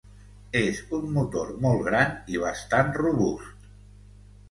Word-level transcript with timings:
És 0.61 0.79
un 0.99 1.03
motor 1.17 1.53
molt 1.67 1.85
gran 1.91 2.17
i 2.37 2.43
bastant 2.47 2.93
robust. 3.07 3.73